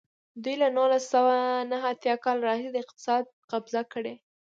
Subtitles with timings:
[0.43, 1.35] دوی له نولس سوه
[1.71, 4.13] نهه اتیا کال راهیسې اقتصاد قبضه کړی.